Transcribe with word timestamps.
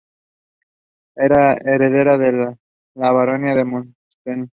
Era 1.15 1.57
heredera 1.63 2.17
de 2.17 2.55
la 2.95 3.11
Baronía 3.11 3.53
de 3.53 3.65
Montseny. 3.65 4.49